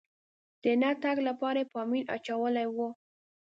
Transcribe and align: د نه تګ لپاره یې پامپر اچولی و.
د 0.63 0.65
نه 0.81 0.91
تګ 1.03 1.17
لپاره 1.27 1.57
یې 1.61 1.69
پامپر 1.73 2.03
اچولی 2.15 2.67
و. 2.75 2.77